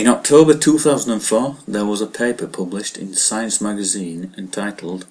[0.00, 5.04] In October 2004, there was a paper published in Science magazine entitled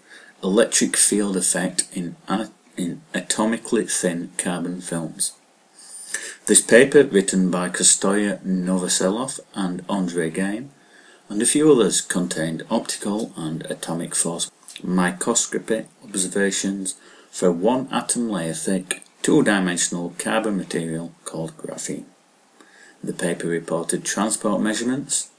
[0.44, 2.16] Electric Field Effect in,
[2.76, 5.34] in Atomically Thin Carbon Films.
[6.48, 10.72] This paper, written by Kostya Novoselov and Andre Geim,
[11.30, 14.50] and a few others, contained optical and atomic force
[14.82, 16.96] microscopy observations
[17.30, 22.06] for one atom layer thick, two-dimensional carbon material called graphene.
[23.04, 25.30] The paper reported transport measurements,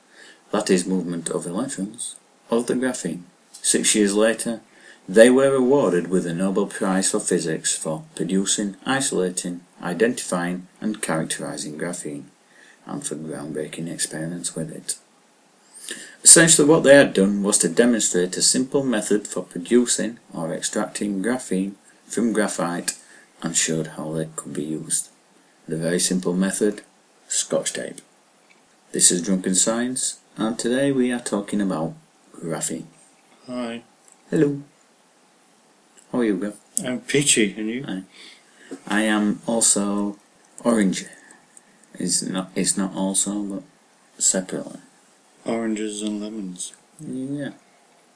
[0.50, 2.16] that is movement of electrons,
[2.50, 3.22] of the graphene.
[3.52, 4.60] Six years later,
[5.08, 11.78] they were awarded with the Nobel Prize for Physics for producing, isolating, identifying and characterizing
[11.78, 12.24] graphene,
[12.86, 14.96] and for groundbreaking experiments with it.
[16.22, 21.22] Essentially what they had done was to demonstrate a simple method for producing or extracting
[21.22, 21.74] graphene
[22.06, 22.96] from graphite
[23.42, 25.08] and showed how they could be used.
[25.66, 26.82] The very simple method
[27.30, 28.00] Scotch tape.
[28.90, 31.94] This is Drunken Science, and today we are talking about
[32.36, 32.86] graphene.
[33.46, 33.84] Hi.
[34.28, 34.62] Hello.
[36.10, 36.56] How are you, Gav?
[36.84, 37.84] I'm peachy, and you?
[37.84, 38.02] Hi.
[38.88, 40.18] I am also
[40.64, 41.04] orange.
[41.94, 42.50] It's not.
[42.56, 43.62] It's not also, but
[44.18, 44.80] separately.
[45.44, 46.72] Oranges and lemons.
[46.98, 47.52] Yeah.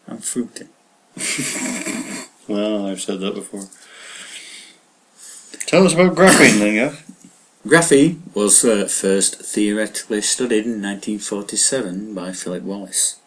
[0.08, 0.66] I'm fruity.
[2.48, 3.68] well, I've said that before.
[5.66, 6.96] Tell us about graphene, then, yeah.
[7.66, 13.20] Graphene was uh, first theoretically studied in 1947 by Philip Wallace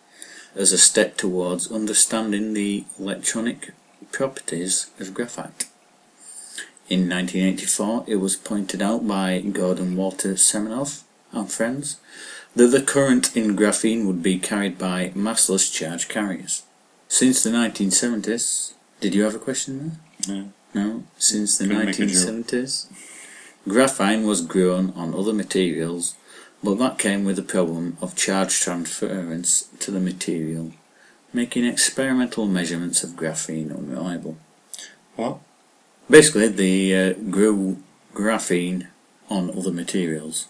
[0.55, 3.71] as a step towards understanding the electronic
[4.11, 5.65] properties of graphite.
[6.87, 11.97] In 1984 it was pointed out by Gordon Walter Semenoff and friends
[12.55, 16.61] that the current in graphene would be carried by massless charge carriers.
[17.07, 20.35] Since the 1970s, did you have a question there?
[20.35, 20.53] No.
[20.75, 22.85] No, since the 1970s.
[23.67, 26.15] Graphene was grown on other materials,
[26.63, 30.71] but that came with the problem of charge transference to the material,
[31.33, 34.37] making experimental measurements of graphene unreliable.
[35.17, 35.39] What?
[36.09, 37.77] Basically, they uh, grew
[38.13, 38.87] graphene
[39.29, 40.47] on other materials,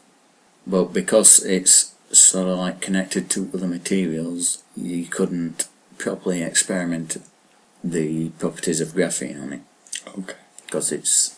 [0.67, 7.17] but because it's sort of like connected to other materials, you couldn't properly experiment
[7.83, 9.61] the properties of graphene on it.
[10.19, 10.35] Okay.
[10.65, 11.36] Because it's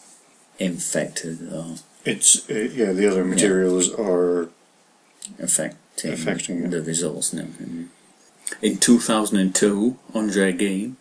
[0.59, 1.75] infected or
[2.05, 4.05] it's uh, yeah the other materials yeah.
[4.05, 4.49] are
[5.41, 7.89] affecting, affecting the results and everything.
[8.61, 10.97] In 2002, Andre Geim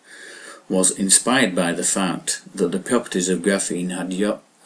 [0.69, 4.13] was inspired by the fact that the properties of graphene had,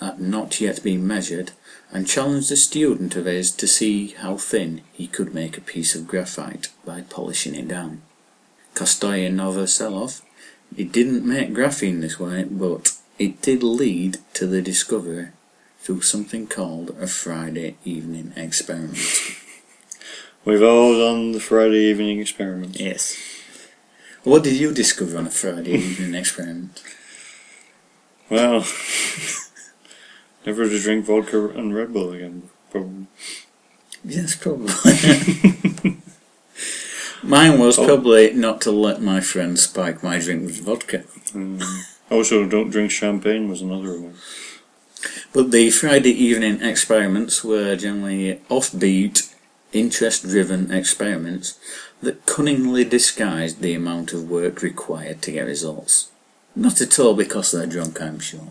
[0.01, 1.53] had not yet been measured
[1.93, 5.95] and challenged a student of his to see how thin he could make a piece
[5.95, 8.03] of graphite by polishing it down.
[8.75, 10.23] Kostya Novoselov,
[10.75, 15.29] he didn't make graphene this way, but it did lead to the discovery
[15.81, 18.99] through something called a Friday evening experiment.
[20.45, 22.79] We've all done the Friday evening experiment.
[22.79, 23.17] Yes.
[24.25, 26.83] What did you discover on a Friday evening experiment?
[28.31, 28.65] Well,
[30.47, 33.07] never to drink vodka and Red Bull again, probably.
[34.05, 34.69] Yes, probably.
[37.23, 37.87] Mine was oh.
[37.87, 41.05] probably not to let my friends spike my drink with vodka.
[41.31, 41.63] Mm.
[42.13, 44.17] Also, don't drink champagne was another one.
[45.33, 49.35] But the Friday evening experiments were generally offbeat,
[49.73, 51.59] interest driven experiments
[52.03, 56.11] that cunningly disguised the amount of work required to get results.
[56.55, 58.51] Not at all because they're drunk, I'm sure.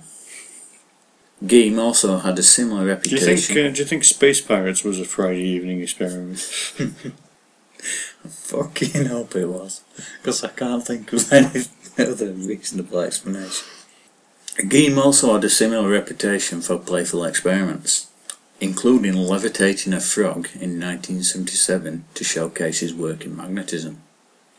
[1.46, 3.26] Geim also had a similar reputation.
[3.26, 6.40] Do you think, uh, do you think Space Pirates was a Friday evening experiment?
[8.24, 9.82] I fucking hope it was.
[10.18, 11.66] Because I can't think of any
[12.08, 13.68] other reasonable explanation.
[14.68, 18.10] Geim also had a similar reputation for playful experiments,
[18.60, 24.02] including levitating a frog in 1977 to showcase his work in magnetism.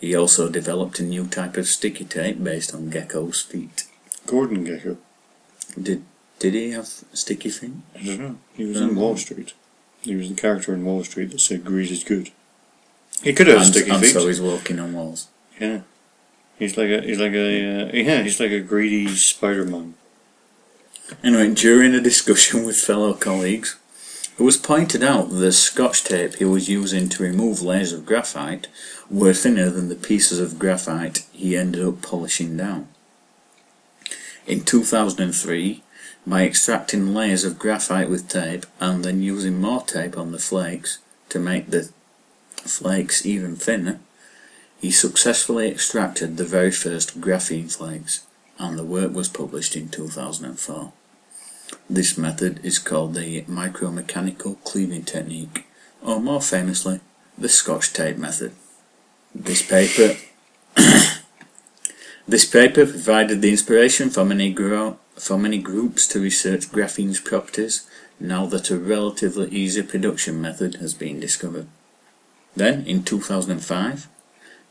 [0.00, 3.84] He also developed a new type of sticky tape based on gecko's feet.
[4.26, 4.96] Gordon Gekko.
[5.80, 6.02] Did
[6.38, 7.70] did he have sticky feet?
[7.94, 8.38] I don't know.
[8.54, 9.52] He was um, in Wall Street.
[10.00, 12.30] He was the character in Wall Street that said grease is good.
[13.22, 14.12] He could have and, sticky and feet.
[14.12, 15.28] so he's walking on walls.
[15.60, 15.82] Yeah.
[16.62, 19.94] He's like a he's like a uh, yeah he's like a greedy Spider Man.
[21.24, 23.76] Anyway, during a discussion with fellow colleagues,
[24.38, 28.06] it was pointed out that the scotch tape he was using to remove layers of
[28.06, 28.68] graphite
[29.10, 32.86] were thinner than the pieces of graphite he ended up polishing down.
[34.46, 35.82] In 2003,
[36.24, 40.98] by extracting layers of graphite with tape and then using more tape on the flakes
[41.28, 41.90] to make the
[42.64, 43.98] flakes even thinner,
[44.82, 48.26] he successfully extracted the very first graphene flakes,
[48.58, 50.92] and the work was published in 2004.
[51.88, 55.66] This method is called the micromechanical cleaving technique,
[56.02, 56.98] or more famously,
[57.38, 58.52] the Scotch tape method.
[59.32, 60.16] This paper
[62.26, 64.52] this paper provided the inspiration for many,
[65.16, 67.86] for many groups to research graphene's properties
[68.18, 71.68] now that a relatively easy production method has been discovered.
[72.56, 74.08] Then, in 2005,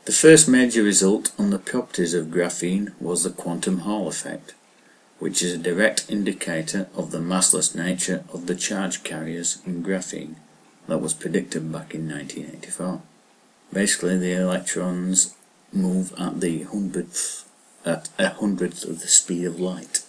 [0.04, 4.54] the first major result on the properties of graphene was the quantum Hall effect,
[5.18, 10.34] which is a direct indicator of the massless nature of the charge carriers in graphene
[10.88, 13.02] that was predicted back in 1984.
[13.72, 15.34] Basically, the electrons
[15.72, 17.48] move at the hundredth
[17.84, 20.04] at a hundredth of the speed of light.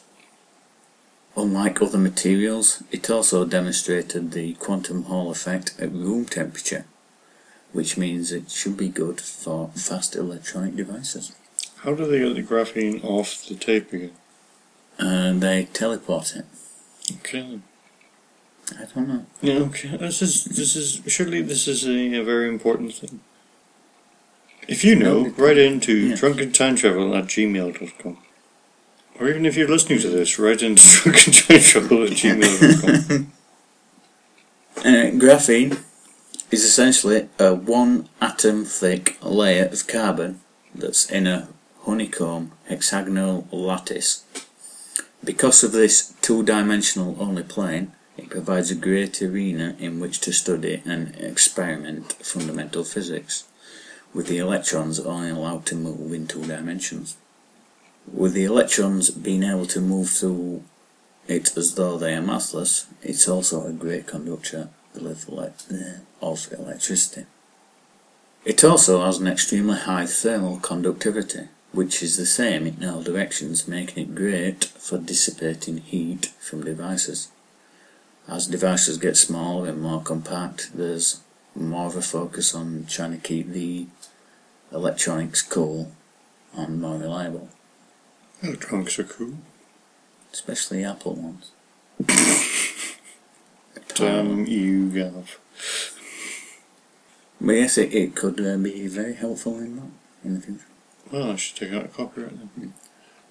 [1.35, 6.85] Unlike other materials, it also demonstrated the quantum Hall effect at room temperature,
[7.73, 11.33] which means it should be good for fast electronic devices.
[11.79, 14.13] How do they get the graphene off the tape again?
[14.97, 16.45] And they teleport it.
[17.17, 17.59] Okay.
[18.79, 19.25] I don't know.
[19.41, 19.97] Yeah, okay.
[19.97, 23.19] This is this is surely this is a, a very important thing.
[24.67, 26.15] If you know, No, it- write into yeah.
[26.15, 28.17] drunkenTimeTravel at gmail.com.
[29.19, 33.31] Or even if you're listening to this, write into drunkenTimeTravel at gmail.com.
[34.75, 35.79] Uh, graphene
[36.53, 40.39] is essentially a one atom thick layer of carbon
[40.75, 41.47] that's in a
[41.81, 44.23] honeycomb hexagonal lattice.
[45.23, 50.31] Because of this two dimensional only plane, it provides a great arena in which to
[50.31, 53.45] study and experiment fundamental physics,
[54.13, 57.17] with the electrons only allowed to move in two dimensions.
[58.05, 60.63] With the electrons being able to move through
[61.27, 65.29] it as though they are massless, it's also a great conductor of
[66.21, 67.25] of electricity.
[68.45, 73.67] It also has an extremely high thermal conductivity, which is the same in all directions,
[73.67, 77.29] making it great for dissipating heat from devices.
[78.27, 81.21] As devices get smaller and more compact, there's
[81.55, 83.87] more of a focus on trying to keep the
[84.71, 85.91] electronics cool
[86.55, 87.49] and more reliable,
[88.41, 89.35] Electronics are cool.
[90.31, 91.51] especially Apple ones.
[93.95, 95.37] Damn you, have.
[97.39, 99.91] But yes, it, it could uh, be very helpful in that
[100.23, 100.65] in the future.
[101.11, 102.73] Well, I should take out a copyright then.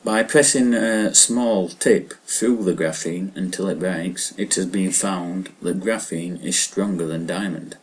[0.04, 5.50] By pressing a small tip through the graphene until it breaks, it has been found
[5.62, 7.76] that graphene is stronger than diamond.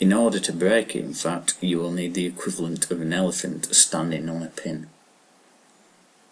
[0.00, 3.74] In order to break it, in fact, you will need the equivalent of an elephant
[3.74, 4.88] standing on a pin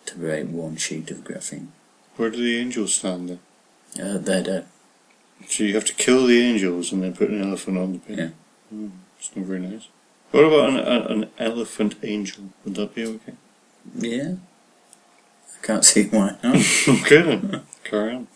[0.07, 1.69] to break one sheet of graphene.
[2.17, 3.39] Where do the angels stand then?
[4.01, 4.67] Uh, they're dead.
[5.49, 8.19] So you have to kill the angels and then put an elephant on the pin?
[8.19, 8.31] Yeah.
[8.71, 8.89] Hmm,
[9.19, 9.89] it's not very nice.
[10.31, 12.45] What about an, a, an elephant angel?
[12.65, 13.35] Would that be okay?
[13.95, 14.35] Yeah.
[15.55, 16.57] I can't see why not.
[16.89, 17.63] okay then.
[17.85, 18.27] Carry on.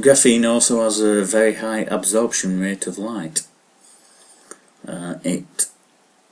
[0.00, 3.46] Graphene also has a very high absorption rate of light.
[4.86, 5.66] Uh, it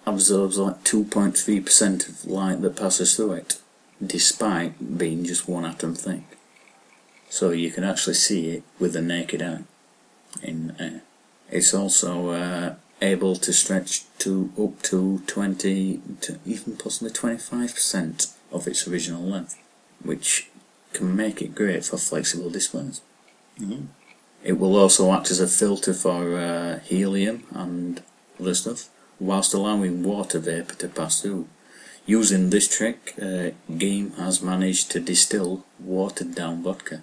[0.06, 3.58] absorbs like 2.3% of light that passes through it,
[4.04, 6.38] despite being just one atom thick.
[7.38, 9.64] So you can actually see it with the naked eye
[10.42, 11.02] in air.
[11.50, 18.66] It's also uh, able to stretch to up to 20 to even possibly 25% of
[18.66, 19.58] its original length,
[20.02, 20.48] which
[20.94, 23.02] can make it great for flexible displays.
[23.60, 23.88] Mhm.
[24.42, 28.02] It will also act as a filter for uh, helium and
[28.40, 28.88] other stuff,
[29.20, 31.46] whilst allowing water vapour to pass through.
[32.06, 33.50] Using this trick, uh,
[33.80, 37.02] Geim has managed to distill watered down vodka.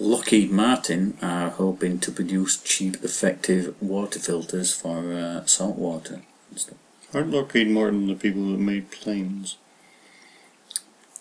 [0.00, 6.60] Lockheed Martin are hoping to produce cheap, effective water filters for uh, salt water and
[6.60, 6.78] stuff.
[7.12, 9.56] Aren't Lockheed Martin the people that made planes?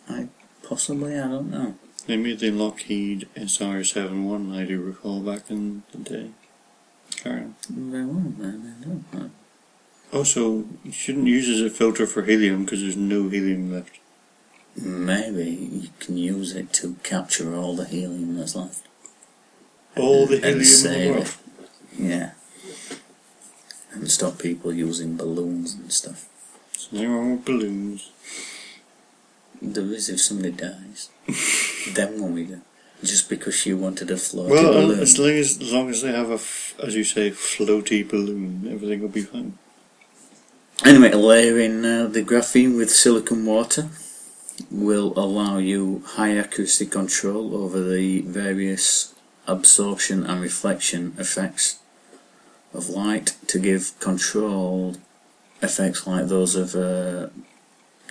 [0.09, 0.27] I
[0.63, 1.75] Possibly, I don't know.
[2.07, 6.29] They made the Lockheed SR-71, I do recall, back in the day.
[7.25, 7.55] On.
[7.69, 9.29] Very well, I don't know.
[10.11, 13.99] Also, you shouldn't use it as a filter for helium because there's no helium left.
[14.75, 15.51] Maybe
[15.83, 18.87] you can use it to capture all the helium that's left.
[19.95, 21.27] All the And helium in the save world.
[21.27, 21.35] it.
[21.99, 22.31] Yeah.
[23.93, 26.27] And stop people using balloons and stuff.
[26.75, 28.09] Something wrong with balloons.
[29.61, 31.09] There is if somebody dies.
[31.93, 32.61] then what we do?
[33.03, 34.99] Just because you wanted a floaty Well, uh, balloon.
[34.99, 38.67] as long as, as long as they have a, f- as you say, floaty balloon,
[38.71, 39.57] everything will be fine.
[40.83, 43.89] Anyway, layering uh, the graphene with silicon water
[44.73, 49.13] will allow you high accuracy control over the various
[49.47, 51.79] absorption and reflection effects
[52.73, 54.97] of light to give controlled
[55.61, 57.27] effects like those of, uh,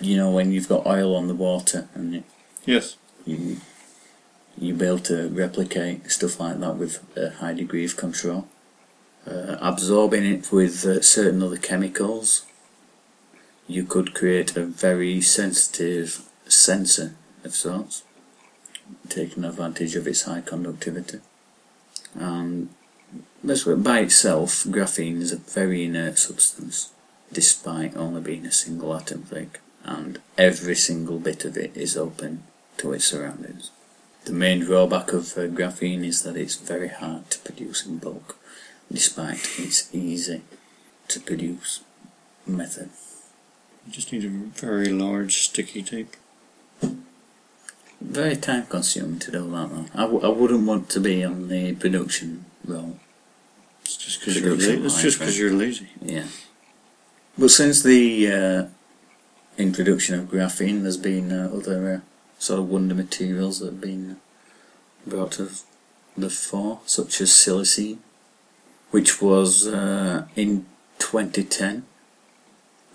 [0.01, 2.23] you know, when you've got oil on the water and it,
[2.65, 2.95] Yes.
[3.25, 3.57] you
[4.57, 8.47] you be able to replicate stuff like that with a high degree of control
[9.27, 12.45] uh, absorbing it with uh, certain other chemicals,
[13.67, 16.29] you could create a very sensitive
[16.63, 18.03] sensor of sorts,
[19.09, 21.19] taking advantage of its high conductivity.
[22.15, 22.69] And
[23.45, 26.91] basically, by itself, graphene is a very inert substance,
[27.31, 32.43] despite only being a single atom thick, and every single bit of it is open
[32.77, 33.71] to its surroundings.
[34.25, 38.37] The main drawback of uh, graphene is that it's very hard to produce in bulk,
[38.91, 40.41] despite its easy
[41.09, 41.81] to produce
[42.47, 42.89] method.
[43.85, 46.15] You just need a very large sticky tape.
[48.03, 49.85] Very time consuming to do that though.
[49.95, 52.97] I, w- I wouldn't want to be on the production role.
[53.83, 55.25] It's just because you're, Production la- it's just right?
[55.25, 55.87] 'cause you're lazy.
[56.01, 56.27] Yeah.
[57.37, 58.65] But since the uh,
[59.57, 61.99] introduction of graphene, there's been uh, other uh,
[62.39, 64.17] sort of wonder materials that have been
[65.07, 65.49] brought to
[66.17, 67.99] the fore, such as silicene,
[68.91, 70.65] which was uh, in
[70.99, 71.85] 2010.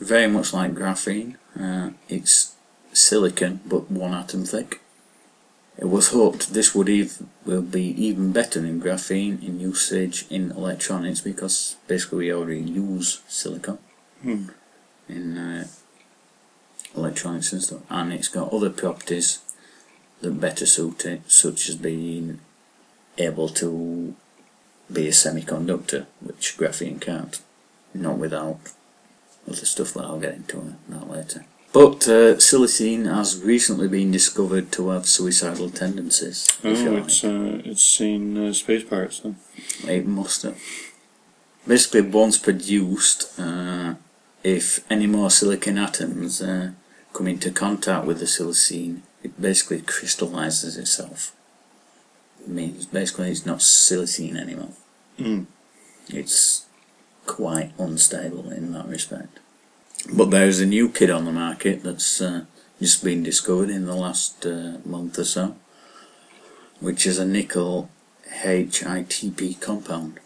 [0.01, 2.55] Very much like graphene, uh, it's
[2.93, 4.81] silicon but one atom thick.
[5.79, 10.51] It was hoped this would ev- will be even better than graphene in usage in
[10.51, 13.79] electronics because basically we already use silicon
[14.23, 14.47] Hmm.
[15.09, 15.69] in uh,
[16.97, 19.39] electronics and stuff, and it's got other properties
[20.21, 22.41] that better suit it, such as being
[23.17, 24.15] able to
[24.93, 27.41] be a semiconductor, which graphene can't,
[27.95, 28.59] not without
[29.47, 31.45] other stuff that I'll get into that later.
[31.73, 36.59] But uh, silicene has recently been discovered to have suicidal tendencies.
[36.65, 37.05] Oh, like.
[37.05, 39.37] it's uh, it's seen uh, space pirates then.
[39.87, 40.59] It must have.
[41.67, 43.95] Basically, once produced, uh,
[44.43, 46.71] if any more silicon atoms uh,
[47.13, 51.35] come into contact with the silicene, it basically crystallizes itself.
[52.41, 54.73] It means basically it's not silicene anymore.
[55.19, 55.47] Mm.
[56.09, 56.65] It's
[57.27, 59.41] quite unstable in that respect.
[60.11, 62.45] But there's a new kid on the market that's uh,
[62.81, 65.55] just been discovered in the last uh, month or so,
[66.81, 67.91] which is a nickel
[68.31, 70.19] HITP compound.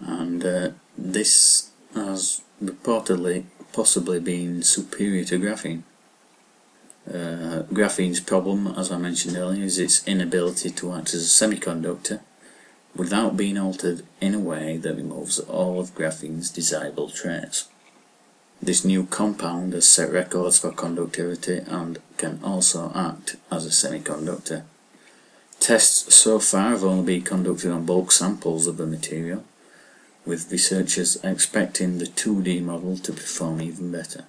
[0.00, 5.82] And uh, this has reportedly possibly been superior to graphene.
[7.06, 12.20] Uh, graphene's problem, as I mentioned earlier, is its inability to act as a semiconductor
[12.96, 17.68] without being altered in a way that removes all of graphene's desirable traits.
[18.60, 24.64] This new compound has set records for conductivity and can also act as a semiconductor.
[25.60, 29.44] Tests so far have only been conducted on bulk samples of the material,
[30.26, 34.24] with researchers expecting the 2D model to perform even better.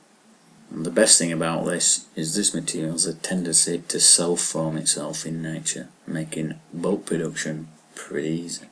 [0.72, 5.26] And the best thing about this is this material has a tendency to self-form itself
[5.26, 8.68] in nature, making bulk production pretty easy.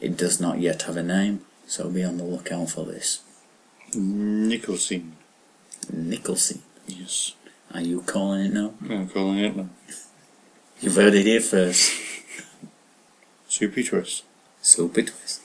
[0.00, 3.20] It does not yet have a name, so be on the lookout for this.
[3.96, 5.16] Nicholson.
[5.92, 6.62] Nicholson.
[6.86, 7.34] Yes.
[7.72, 8.74] Are you calling it now?
[8.88, 9.68] I'm calling it now.
[10.80, 11.92] You've heard it here first.
[13.48, 14.24] Soupy twist.
[14.60, 15.40] Super twist.